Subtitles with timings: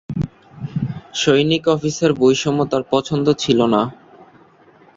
[1.15, 3.81] সৈনিক-অফিসার বৈষম্য তার পছন্দ ছিলনা।